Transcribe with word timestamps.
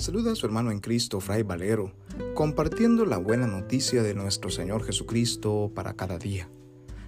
Saluda 0.00 0.32
a 0.32 0.34
su 0.34 0.46
hermano 0.46 0.70
en 0.70 0.80
Cristo, 0.80 1.20
Fray 1.20 1.42
Valero, 1.42 1.92
compartiendo 2.32 3.04
la 3.04 3.18
buena 3.18 3.46
noticia 3.46 4.02
de 4.02 4.14
nuestro 4.14 4.48
Señor 4.48 4.82
Jesucristo 4.82 5.70
para 5.74 5.92
cada 5.92 6.16
día. 6.16 6.48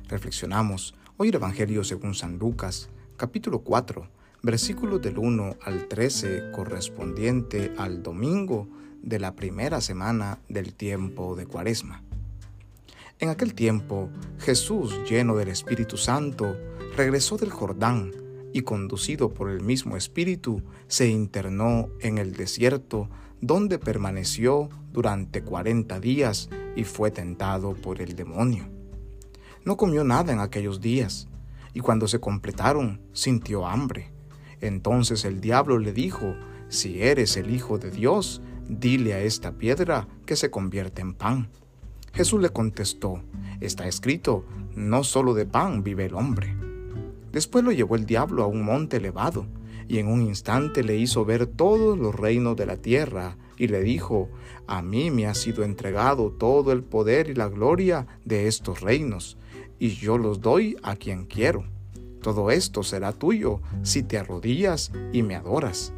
Reflexionamos 0.09 0.95
hoy 1.17 1.31
el 1.31 1.37
Evangelio 1.37 1.85
según 1.85 2.15
San 2.15 2.39
Lucas, 2.39 2.91
capítulo 3.17 3.61
4, 3.61 4.11
versículos 4.43 5.01
del 5.01 5.17
1 5.17 5.57
al 5.63 5.89
13, 5.89 6.51
correspondiente 6.53 7.73
al 7.79 8.03
domingo 8.03 8.69
de 9.01 9.19
la 9.19 9.35
primera 9.35 9.81
semana 9.81 10.41
del 10.51 10.75
tiempo 10.75 11.35
de 11.35 11.47
Cuaresma. 11.47 12.03
En 13.21 13.31
aquel 13.31 13.55
tiempo, 13.55 14.11
Jesús, 14.39 15.01
lleno 15.09 15.35
del 15.37 15.49
Espíritu 15.49 15.97
Santo, 15.97 16.59
regresó 16.95 17.39
del 17.39 17.53
Jordán 17.53 18.22
y 18.53 18.63
conducido 18.63 19.33
por 19.33 19.51
el 19.51 19.63
mismo 19.63 19.97
Espíritu, 19.97 20.63
se 20.87 21.09
internó 21.09 21.89
en 22.01 22.19
el 22.19 22.35
desierto, 22.35 23.09
donde 23.41 23.79
permaneció 23.79 24.69
durante 24.93 25.43
cuarenta 25.43 25.99
días 25.99 26.49
y 26.77 26.85
fue 26.85 27.11
tentado 27.11 27.75
por 27.75 28.01
el 28.01 28.15
demonio. 28.15 28.69
No 29.65 29.77
comió 29.77 30.05
nada 30.05 30.33
en 30.33 30.41
aquellos 30.41 30.81
días, 30.81 31.29
y 31.75 31.81
cuando 31.81 32.09
se 32.09 32.21
completaron 32.21 33.01
sintió 33.13 33.67
hambre. 33.67 34.11
Entonces 34.61 35.25
el 35.25 35.41
diablo 35.41 35.79
le 35.79 35.93
dijo, 35.93 36.35
Si 36.69 37.03
eres 37.03 37.37
el 37.37 37.51
Hijo 37.55 37.79
de 37.79 37.91
Dios, 37.91 38.43
dile 38.69 39.15
a 39.15 39.21
esta 39.21 39.53
piedra 39.53 40.09
que 40.27 40.37
se 40.37 40.51
convierte 40.51 41.03
en 41.03 41.15
pan. 41.15 41.49
Jesús 42.13 42.41
le 42.41 42.51
contestó, 42.51 43.23
Está 43.61 43.87
escrito, 43.87 44.45
no 44.75 45.05
solo 45.05 45.35
de 45.35 45.47
pan 45.47 45.83
vive 45.83 46.07
el 46.07 46.15
hombre. 46.15 46.62
Después 47.33 47.65
lo 47.65 47.73
llevó 47.73 47.97
el 47.97 48.07
diablo 48.07 48.43
a 48.43 48.47
un 48.47 48.63
monte 48.63 48.99
elevado, 48.99 49.47
y 49.89 49.99
en 49.99 50.09
un 50.09 50.23
instante 50.23 50.85
le 50.85 50.97
hizo 50.97 51.25
ver 51.25 51.47
todos 51.47 51.99
los 51.99 52.15
reinos 52.15 52.57
de 52.57 52.67
la 52.67 52.77
tierra, 52.77 53.37
y 53.57 53.69
le 53.69 53.83
dijo, 53.83 54.29
A 54.67 54.83
mí 54.83 55.11
me 55.11 55.27
ha 55.27 55.35
sido 55.35 55.65
entregado 55.65 56.31
todo 56.31 56.73
el 56.73 56.83
poder 56.83 57.31
y 57.31 57.35
la 57.35 57.49
gloria 57.49 58.07
de 58.25 58.49
estos 58.49 58.81
reinos, 58.81 59.39
y 59.79 59.91
yo 59.91 60.19
los 60.19 60.41
doy 60.41 60.77
a 60.83 60.97
quien 60.97 61.25
quiero. 61.25 61.65
Todo 62.21 62.51
esto 62.51 62.83
será 62.83 63.13
tuyo 63.13 63.61
si 63.83 64.03
te 64.03 64.19
arrodillas 64.19 64.93
y 65.13 65.23
me 65.23 65.35
adoras. 65.35 65.93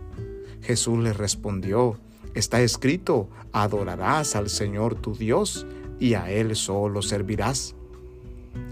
Jesús 0.63 0.99
le 0.99 1.13
respondió, 1.13 1.99
Está 2.35 2.63
escrito, 2.63 3.29
adorarás 3.53 4.35
al 4.35 4.49
Señor 4.49 4.95
tu 4.95 5.15
Dios, 5.15 5.67
y 6.01 6.15
a 6.15 6.31
Él 6.31 6.57
solo 6.57 7.03
servirás. 7.03 7.75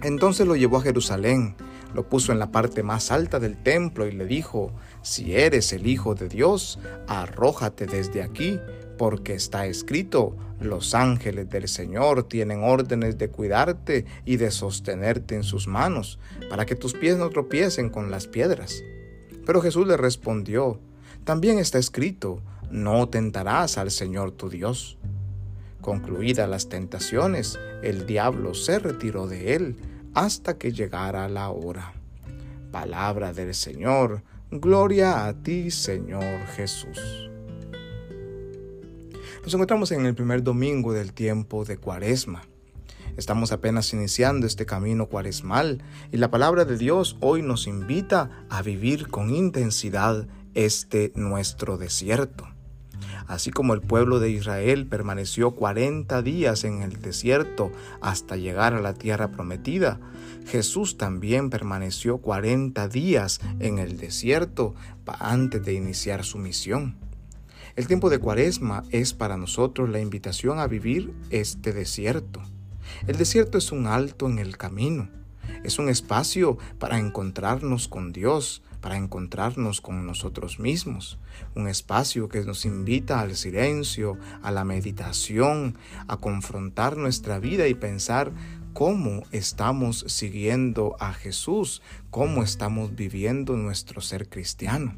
Entonces 0.02 0.46
lo 0.46 0.56
llevó 0.56 0.78
a 0.78 0.82
Jerusalén, 0.82 1.54
lo 1.94 2.08
puso 2.08 2.32
en 2.32 2.38
la 2.38 2.50
parte 2.50 2.82
más 2.82 3.10
alta 3.10 3.38
del 3.38 3.62
templo 3.62 4.06
y 4.06 4.12
le 4.12 4.26
dijo, 4.26 4.72
si 5.02 5.34
eres 5.34 5.72
el 5.72 5.86
Hijo 5.86 6.14
de 6.14 6.28
Dios, 6.28 6.78
arrójate 7.06 7.86
desde 7.86 8.22
aquí, 8.22 8.58
porque 8.98 9.34
está 9.34 9.66
escrito, 9.66 10.36
los 10.60 10.94
ángeles 10.94 11.50
del 11.50 11.68
Señor 11.68 12.24
tienen 12.24 12.62
órdenes 12.62 13.18
de 13.18 13.28
cuidarte 13.28 14.06
y 14.24 14.36
de 14.36 14.50
sostenerte 14.50 15.34
en 15.34 15.42
sus 15.42 15.66
manos, 15.66 16.18
para 16.48 16.66
que 16.66 16.76
tus 16.76 16.94
pies 16.94 17.16
no 17.16 17.28
tropiecen 17.30 17.90
con 17.90 18.10
las 18.10 18.26
piedras. 18.26 18.82
Pero 19.44 19.60
Jesús 19.60 19.86
le 19.86 19.96
respondió, 19.96 20.80
también 21.24 21.58
está 21.58 21.78
escrito, 21.78 22.40
no 22.70 23.08
tentarás 23.08 23.76
al 23.76 23.90
Señor 23.90 24.32
tu 24.32 24.48
Dios. 24.48 24.98
Concluidas 25.80 26.48
las 26.48 26.68
tentaciones, 26.68 27.58
el 27.82 28.06
diablo 28.06 28.54
se 28.54 28.78
retiró 28.78 29.26
de 29.26 29.56
él 29.56 29.76
hasta 30.14 30.58
que 30.58 30.72
llegara 30.72 31.28
la 31.28 31.50
hora. 31.50 31.92
Palabra 32.70 33.32
del 33.32 33.54
Señor, 33.54 34.22
gloria 34.50 35.26
a 35.26 35.34
ti 35.34 35.70
Señor 35.70 36.46
Jesús. 36.56 37.30
Nos 39.42 39.54
encontramos 39.54 39.90
en 39.92 40.06
el 40.06 40.14
primer 40.14 40.42
domingo 40.42 40.92
del 40.92 41.12
tiempo 41.12 41.64
de 41.64 41.76
Cuaresma. 41.76 42.42
Estamos 43.16 43.52
apenas 43.52 43.92
iniciando 43.92 44.46
este 44.46 44.64
camino 44.64 45.06
cuaresmal 45.06 45.82
y 46.12 46.16
la 46.16 46.30
palabra 46.30 46.64
de 46.64 46.78
Dios 46.78 47.16
hoy 47.20 47.42
nos 47.42 47.66
invita 47.66 48.46
a 48.48 48.62
vivir 48.62 49.08
con 49.08 49.30
intensidad 49.30 50.26
este 50.54 51.12
nuestro 51.14 51.76
desierto. 51.76 52.48
Así 53.26 53.50
como 53.50 53.74
el 53.74 53.80
pueblo 53.80 54.20
de 54.20 54.30
Israel 54.30 54.86
permaneció 54.86 55.52
40 55.52 56.22
días 56.22 56.64
en 56.64 56.82
el 56.82 57.00
desierto 57.00 57.70
hasta 58.00 58.36
llegar 58.36 58.74
a 58.74 58.80
la 58.80 58.94
tierra 58.94 59.30
prometida, 59.30 60.00
Jesús 60.46 60.98
también 60.98 61.50
permaneció 61.50 62.18
40 62.18 62.88
días 62.88 63.40
en 63.60 63.78
el 63.78 63.96
desierto 63.96 64.74
antes 65.06 65.64
de 65.64 65.74
iniciar 65.74 66.24
su 66.24 66.38
misión. 66.38 66.96
El 67.74 67.86
tiempo 67.86 68.10
de 68.10 68.18
Cuaresma 68.18 68.84
es 68.90 69.14
para 69.14 69.38
nosotros 69.38 69.88
la 69.88 70.00
invitación 70.00 70.58
a 70.58 70.66
vivir 70.66 71.14
este 71.30 71.72
desierto. 71.72 72.42
El 73.06 73.16
desierto 73.16 73.56
es 73.56 73.72
un 73.72 73.86
alto 73.86 74.28
en 74.28 74.38
el 74.38 74.58
camino, 74.58 75.08
es 75.64 75.78
un 75.78 75.88
espacio 75.88 76.58
para 76.78 76.98
encontrarnos 76.98 77.88
con 77.88 78.12
Dios, 78.12 78.62
para 78.82 78.98
encontrarnos 78.98 79.80
con 79.80 80.04
nosotros 80.06 80.58
mismos, 80.58 81.18
un 81.54 81.68
espacio 81.68 82.28
que 82.28 82.44
nos 82.44 82.66
invita 82.66 83.20
al 83.20 83.36
silencio, 83.36 84.18
a 84.42 84.50
la 84.50 84.64
meditación, 84.64 85.78
a 86.08 86.18
confrontar 86.18 86.98
nuestra 86.98 87.38
vida 87.38 87.68
y 87.68 87.74
pensar 87.74 88.32
cómo 88.74 89.22
estamos 89.30 90.04
siguiendo 90.08 90.96
a 90.98 91.14
Jesús, 91.14 91.80
cómo 92.10 92.42
estamos 92.42 92.94
viviendo 92.94 93.56
nuestro 93.56 94.00
ser 94.00 94.28
cristiano. 94.28 94.96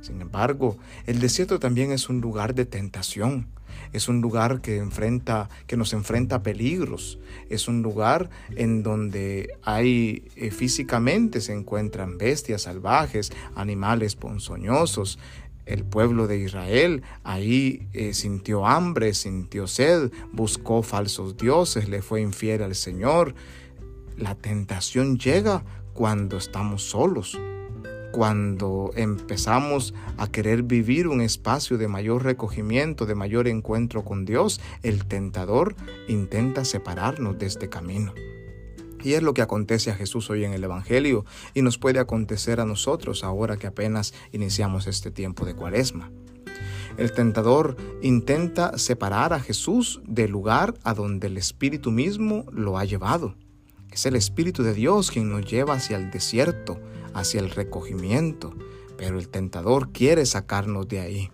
Sin 0.00 0.20
embargo, 0.20 0.76
el 1.06 1.18
desierto 1.18 1.58
también 1.58 1.92
es 1.92 2.08
un 2.08 2.20
lugar 2.20 2.54
de 2.54 2.66
tentación, 2.66 3.46
es 3.92 4.08
un 4.08 4.20
lugar 4.20 4.60
que 4.60 4.78
enfrenta 4.78 5.48
que 5.66 5.76
nos 5.76 5.92
enfrenta 5.92 6.36
a 6.36 6.42
peligros, 6.42 7.18
es 7.48 7.68
un 7.68 7.82
lugar 7.82 8.30
en 8.56 8.82
donde 8.82 9.54
hay 9.62 10.24
eh, 10.36 10.50
físicamente 10.50 11.40
se 11.40 11.52
encuentran 11.52 12.18
bestias 12.18 12.62
salvajes, 12.62 13.32
animales 13.54 14.16
ponzoñosos. 14.16 15.18
El 15.66 15.84
pueblo 15.84 16.26
de 16.26 16.38
Israel 16.38 17.02
ahí 17.24 17.88
eh, 17.92 18.14
sintió 18.14 18.66
hambre, 18.66 19.12
sintió 19.12 19.66
sed, 19.66 20.10
buscó 20.32 20.82
falsos 20.82 21.36
dioses, 21.36 21.88
le 21.90 22.00
fue 22.00 22.22
infiel 22.22 22.62
al 22.62 22.74
Señor. 22.74 23.34
La 24.16 24.34
tentación 24.34 25.18
llega 25.18 25.62
cuando 25.92 26.38
estamos 26.38 26.82
solos, 26.84 27.38
cuando 28.18 28.90
empezamos 28.96 29.94
a 30.16 30.26
querer 30.26 30.64
vivir 30.64 31.06
un 31.06 31.20
espacio 31.20 31.78
de 31.78 31.86
mayor 31.86 32.24
recogimiento, 32.24 33.06
de 33.06 33.14
mayor 33.14 33.46
encuentro 33.46 34.04
con 34.04 34.24
Dios, 34.24 34.60
el 34.82 35.04
tentador 35.04 35.76
intenta 36.08 36.64
separarnos 36.64 37.38
de 37.38 37.46
este 37.46 37.68
camino. 37.68 38.12
Y 39.04 39.12
es 39.12 39.22
lo 39.22 39.34
que 39.34 39.42
acontece 39.42 39.92
a 39.92 39.94
Jesús 39.94 40.30
hoy 40.30 40.44
en 40.44 40.52
el 40.52 40.64
Evangelio 40.64 41.26
y 41.54 41.62
nos 41.62 41.78
puede 41.78 42.00
acontecer 42.00 42.58
a 42.58 42.64
nosotros 42.64 43.22
ahora 43.22 43.56
que 43.56 43.68
apenas 43.68 44.12
iniciamos 44.32 44.88
este 44.88 45.12
tiempo 45.12 45.46
de 45.46 45.54
cuaresma. 45.54 46.10
El 46.96 47.12
tentador 47.12 47.76
intenta 48.02 48.78
separar 48.78 49.32
a 49.32 49.38
Jesús 49.38 50.00
del 50.04 50.32
lugar 50.32 50.74
a 50.82 50.92
donde 50.92 51.28
el 51.28 51.36
Espíritu 51.36 51.92
mismo 51.92 52.46
lo 52.50 52.78
ha 52.78 52.84
llevado. 52.84 53.36
Es 53.92 54.06
el 54.06 54.16
Espíritu 54.16 54.64
de 54.64 54.74
Dios 54.74 55.12
quien 55.12 55.30
nos 55.30 55.48
lleva 55.48 55.74
hacia 55.74 55.96
el 55.96 56.10
desierto, 56.10 56.80
hacia 57.14 57.40
el 57.40 57.50
recogimiento, 57.50 58.54
pero 58.96 59.18
el 59.18 59.28
tentador 59.28 59.90
quiere 59.92 60.26
sacarnos 60.26 60.88
de 60.88 61.00
ahí. 61.00 61.30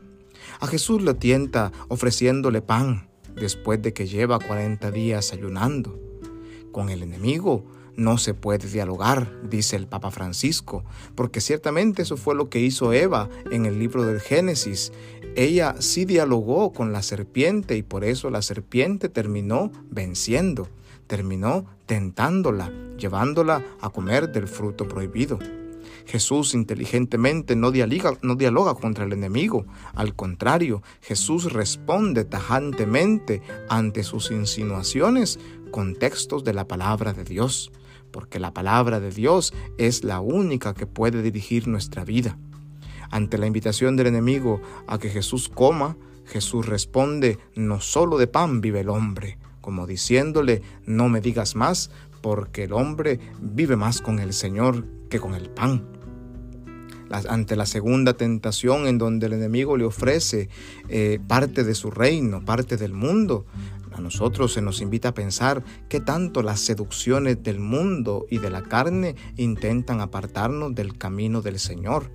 A 0.60 0.66
Jesús 0.66 1.02
lo 1.02 1.16
tienta 1.16 1.72
ofreciéndole 1.88 2.62
pan 2.62 3.08
después 3.34 3.82
de 3.82 3.92
que 3.92 4.06
lleva 4.06 4.38
40 4.38 4.90
días 4.90 5.32
ayunando. 5.32 5.98
Con 6.72 6.90
el 6.90 7.02
enemigo 7.02 7.64
no 7.96 8.18
se 8.18 8.34
puede 8.34 8.68
dialogar, 8.68 9.32
dice 9.48 9.76
el 9.76 9.86
Papa 9.86 10.10
Francisco, 10.10 10.84
porque 11.14 11.40
ciertamente 11.40 12.02
eso 12.02 12.16
fue 12.16 12.34
lo 12.34 12.48
que 12.48 12.60
hizo 12.60 12.92
Eva 12.92 13.28
en 13.50 13.66
el 13.66 13.78
libro 13.78 14.04
del 14.04 14.20
Génesis. 14.20 14.92
Ella 15.36 15.76
sí 15.78 16.04
dialogó 16.04 16.72
con 16.72 16.92
la 16.92 17.02
serpiente 17.02 17.76
y 17.76 17.82
por 17.82 18.04
eso 18.04 18.30
la 18.30 18.42
serpiente 18.42 19.08
terminó 19.08 19.70
venciendo, 19.90 20.68
terminó 21.06 21.66
tentándola, 21.86 22.72
llevándola 22.98 23.64
a 23.80 23.90
comer 23.90 24.32
del 24.32 24.48
fruto 24.48 24.88
prohibido. 24.88 25.38
Jesús 26.06 26.54
inteligentemente 26.54 27.56
no 27.56 27.70
dialoga, 27.70 28.18
no 28.22 28.34
dialoga 28.34 28.74
contra 28.74 29.04
el 29.04 29.12
enemigo. 29.12 29.66
Al 29.94 30.14
contrario, 30.14 30.82
Jesús 31.00 31.52
responde 31.52 32.24
tajantemente 32.24 33.42
ante 33.68 34.02
sus 34.02 34.30
insinuaciones 34.30 35.38
con 35.70 35.96
textos 35.96 36.44
de 36.44 36.54
la 36.54 36.66
palabra 36.66 37.12
de 37.12 37.24
Dios, 37.24 37.72
porque 38.10 38.38
la 38.38 38.52
palabra 38.54 39.00
de 39.00 39.10
Dios 39.10 39.52
es 39.76 40.04
la 40.04 40.20
única 40.20 40.74
que 40.74 40.86
puede 40.86 41.22
dirigir 41.22 41.66
nuestra 41.66 42.04
vida. 42.04 42.38
Ante 43.10 43.38
la 43.38 43.46
invitación 43.46 43.96
del 43.96 44.08
enemigo 44.08 44.60
a 44.86 44.98
que 44.98 45.10
Jesús 45.10 45.48
coma, 45.48 45.96
Jesús 46.26 46.66
responde, 46.66 47.38
no 47.54 47.80
solo 47.80 48.18
de 48.18 48.26
pan 48.26 48.60
vive 48.60 48.80
el 48.80 48.88
hombre, 48.88 49.38
como 49.64 49.86
diciéndole, 49.86 50.60
no 50.84 51.08
me 51.08 51.22
digas 51.22 51.56
más, 51.56 51.90
porque 52.20 52.64
el 52.64 52.74
hombre 52.74 53.18
vive 53.40 53.76
más 53.76 54.02
con 54.02 54.18
el 54.18 54.34
Señor 54.34 54.84
que 55.08 55.18
con 55.18 55.34
el 55.34 55.48
pan. 55.48 55.88
ante 57.30 57.56
la 57.56 57.64
segunda 57.64 58.12
tentación 58.12 58.86
en 58.86 58.98
donde 58.98 59.24
el 59.24 59.32
enemigo 59.32 59.78
le 59.78 59.86
ofrece 59.86 60.50
eh, 60.90 61.18
parte 61.26 61.64
de 61.64 61.74
su 61.74 61.90
reino, 61.90 62.44
parte 62.44 62.76
del 62.76 62.92
mundo, 62.92 63.46
a 63.90 64.02
nosotros 64.02 64.52
se 64.52 64.60
nos 64.60 64.82
invita 64.82 65.08
a 65.08 65.14
pensar 65.14 65.64
que 65.88 66.00
tanto 66.00 66.42
las 66.42 66.60
seducciones 66.60 67.42
del 67.42 67.58
mundo 67.58 68.26
y 68.28 68.38
de 68.38 68.50
la 68.50 68.64
carne 68.64 69.14
intentan 69.38 70.02
apartarnos 70.02 70.74
del 70.74 70.98
camino 70.98 71.40
del 71.40 71.58
Señor. 71.58 72.10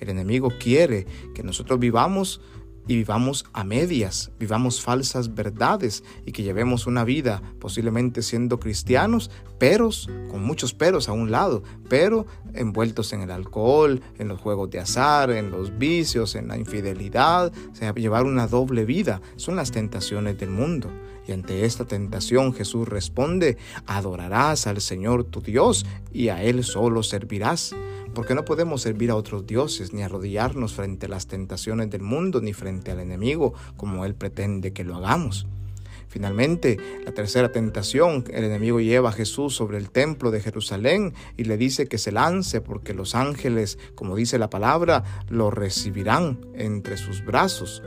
El 0.00 0.08
enemigo 0.08 0.50
quiere 0.58 1.06
que 1.34 1.42
nosotros 1.42 1.78
vivamos 1.78 2.40
y 2.88 2.96
vivamos 2.96 3.44
a 3.52 3.64
medias, 3.64 4.30
vivamos 4.38 4.80
falsas 4.80 5.34
verdades 5.34 6.04
y 6.24 6.32
que 6.32 6.42
llevemos 6.42 6.86
una 6.86 7.04
vida 7.04 7.42
posiblemente 7.58 8.22
siendo 8.22 8.60
cristianos, 8.60 9.30
peros, 9.58 10.08
con 10.30 10.42
muchos 10.42 10.74
peros 10.74 11.08
a 11.08 11.12
un 11.12 11.30
lado, 11.30 11.62
pero 11.88 12.26
envueltos 12.54 13.12
en 13.12 13.22
el 13.22 13.30
alcohol, 13.30 14.00
en 14.18 14.28
los 14.28 14.40
juegos 14.40 14.70
de 14.70 14.80
azar, 14.80 15.30
en 15.30 15.50
los 15.50 15.78
vicios, 15.78 16.34
en 16.34 16.48
la 16.48 16.58
infidelidad, 16.58 17.52
o 17.72 17.74
sea, 17.74 17.94
llevar 17.94 18.24
una 18.24 18.46
doble 18.46 18.84
vida, 18.84 19.20
son 19.36 19.56
las 19.56 19.72
tentaciones 19.72 20.38
del 20.38 20.50
mundo. 20.50 20.90
Y 21.26 21.32
ante 21.32 21.64
esta 21.64 21.84
tentación 21.86 22.54
Jesús 22.54 22.88
responde, 22.88 23.56
adorarás 23.86 24.66
al 24.68 24.80
Señor 24.80 25.24
tu 25.24 25.40
Dios 25.40 25.84
y 26.12 26.28
a 26.28 26.42
Él 26.42 26.62
solo 26.62 27.02
servirás 27.02 27.74
porque 28.16 28.34
no 28.34 28.46
podemos 28.46 28.80
servir 28.80 29.10
a 29.10 29.14
otros 29.14 29.46
dioses 29.46 29.92
ni 29.92 30.02
arrodillarnos 30.02 30.72
frente 30.72 31.04
a 31.04 31.10
las 31.10 31.26
tentaciones 31.26 31.90
del 31.90 32.00
mundo 32.00 32.40
ni 32.40 32.54
frente 32.54 32.90
al 32.90 33.00
enemigo 33.00 33.52
como 33.76 34.06
él 34.06 34.14
pretende 34.14 34.72
que 34.72 34.84
lo 34.84 34.96
hagamos. 34.96 35.46
Finalmente, 36.08 36.78
la 37.04 37.12
tercera 37.12 37.52
tentación, 37.52 38.24
el 38.32 38.44
enemigo 38.44 38.80
lleva 38.80 39.10
a 39.10 39.12
Jesús 39.12 39.54
sobre 39.54 39.76
el 39.76 39.90
templo 39.90 40.30
de 40.30 40.40
Jerusalén 40.40 41.12
y 41.36 41.44
le 41.44 41.58
dice 41.58 41.88
que 41.88 41.98
se 41.98 42.10
lance 42.10 42.62
porque 42.62 42.94
los 42.94 43.14
ángeles, 43.14 43.78
como 43.94 44.16
dice 44.16 44.38
la 44.38 44.48
palabra, 44.48 45.04
lo 45.28 45.50
recibirán 45.50 46.40
entre 46.54 46.96
sus 46.96 47.22
brazos. 47.22 47.82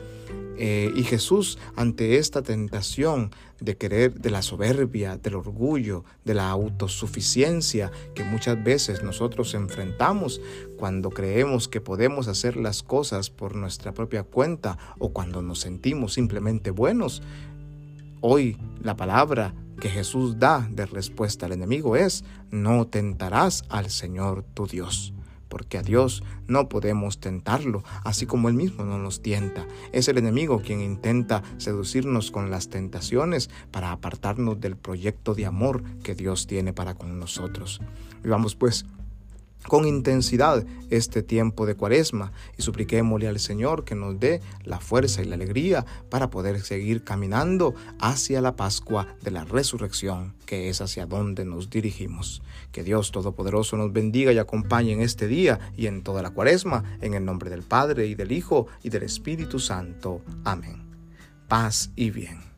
Eh, 0.62 0.92
y 0.94 1.04
Jesús, 1.04 1.58
ante 1.78 2.18
esta 2.18 2.42
tentación 2.42 3.32
de 3.62 3.78
querer, 3.78 4.20
de 4.20 4.30
la 4.30 4.42
soberbia, 4.42 5.16
del 5.16 5.36
orgullo, 5.36 6.04
de 6.26 6.34
la 6.34 6.50
autosuficiencia 6.50 7.92
que 8.14 8.26
muchas 8.26 8.62
veces 8.62 9.02
nosotros 9.02 9.54
enfrentamos 9.54 10.42
cuando 10.78 11.12
creemos 11.12 11.70
que 11.70 11.80
podemos 11.80 12.28
hacer 12.28 12.58
las 12.58 12.84
cosas 12.84 13.30
por 13.30 13.56
nuestra 13.56 13.94
propia 13.94 14.24
cuenta 14.24 14.78
o 14.98 15.14
cuando 15.14 15.42
nos 15.42 15.60
sentimos 15.60 16.14
simplemente 16.14 16.72
buenos, 16.72 17.24
hoy 18.20 18.58
la 18.84 18.98
palabra 18.98 19.54
que 19.80 19.88
Jesús 19.88 20.40
da 20.40 20.68
de 20.70 20.86
respuesta 20.86 21.46
al 21.46 21.54
enemigo 21.54 21.96
es, 21.96 22.26
no 22.52 22.86
tentarás 22.86 23.64
al 23.70 23.90
Señor 23.90 24.44
tu 24.54 24.68
Dios 24.68 25.14
porque 25.50 25.78
a 25.78 25.82
Dios 25.82 26.24
no 26.48 26.70
podemos 26.70 27.20
tentarlo, 27.20 27.84
así 28.06 28.26
como 28.26 28.48
Él 28.48 28.56
mismo 28.56 28.86
no 28.86 28.98
nos 28.98 29.22
tienta. 29.22 29.68
Es 29.92 30.08
el 30.08 30.18
enemigo 30.18 30.62
quien 30.62 30.82
intenta 30.82 31.44
seducirnos 31.58 32.32
con 32.32 32.50
las 32.50 32.70
tentaciones 32.70 33.50
para 33.72 33.92
apartarnos 33.92 34.62
del 34.62 34.78
proyecto 34.78 35.36
de 35.36 35.46
amor 35.46 35.84
que 36.04 36.16
Dios 36.16 36.48
tiene 36.48 36.72
para 36.72 36.94
con 36.94 37.20
nosotros. 37.20 37.82
Vivamos 38.24 38.56
pues 38.56 38.86
con 39.68 39.86
intensidad 39.86 40.66
este 40.90 41.22
tiempo 41.22 41.66
de 41.66 41.76
cuaresma 41.76 42.32
y 42.58 42.62
supliquémosle 42.62 43.28
al 43.28 43.40
Señor 43.40 43.84
que 43.84 43.96
nos 43.96 44.20
dé 44.20 44.42
la 44.64 44.80
fuerza 44.80 45.22
y 45.22 45.26
la 45.26 45.36
alegría 45.36 45.86
para 46.10 46.30
poder 46.30 46.62
seguir 46.62 47.04
caminando 47.04 47.76
hacia 48.00 48.42
la 48.42 48.56
Pascua 48.56 49.08
de 49.22 49.32
la 49.32 49.46
resurrección, 49.46 50.34
que 50.46 50.70
es 50.70 50.82
hacia 50.82 51.06
donde 51.06 51.46
nos 51.46 51.70
dirigimos. 51.70 52.42
Que 52.72 52.84
Dios 52.84 53.12
Todopoderoso 53.12 53.78
nos 53.78 53.94
bendiga 53.94 54.32
y 54.32 54.38
acompañe 54.38 54.94
en 54.94 55.02
este 55.02 55.28
día 55.28 55.60
y 55.78 55.88
en 55.88 56.04
toda 56.04 56.22
la 56.22 56.32
cuaresma, 56.32 56.84
en 57.02 57.14
el 57.14 57.26
nombre 57.26 57.50
del 57.50 57.64
Padre 57.64 58.08
y 58.08 58.16
del 58.16 58.32
Hijo 58.32 58.68
y 58.84 58.90
del 58.90 59.04
Espíritu 59.04 59.60
Santo. 59.60 60.22
Amén. 60.44 60.90
Paz 61.48 61.92
y 61.96 62.12
bien. 62.12 62.49